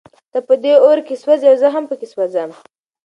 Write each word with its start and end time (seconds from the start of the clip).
ته 0.31 0.39
په 0.47 0.53
دې 0.63 0.73
اور 0.85 0.97
کې 1.05 1.15
سوزې 1.23 1.47
او 1.51 1.57
زه 1.61 1.67
هم 1.75 1.83
پکې 1.89 2.07
سوزم. 2.13 2.49